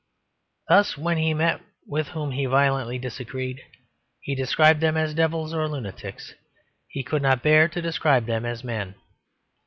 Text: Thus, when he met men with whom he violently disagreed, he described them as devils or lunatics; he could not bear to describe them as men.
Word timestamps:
Thus, 0.67 0.97
when 0.97 1.17
he 1.19 1.35
met 1.35 1.59
men 1.59 1.67
with 1.85 2.07
whom 2.07 2.31
he 2.31 2.47
violently 2.47 2.97
disagreed, 2.97 3.61
he 4.19 4.33
described 4.33 4.81
them 4.81 4.97
as 4.97 5.13
devils 5.13 5.53
or 5.53 5.67
lunatics; 5.69 6.33
he 6.87 7.03
could 7.03 7.21
not 7.21 7.43
bear 7.43 7.67
to 7.67 7.81
describe 7.83 8.25
them 8.25 8.43
as 8.43 8.63
men. 8.63 8.95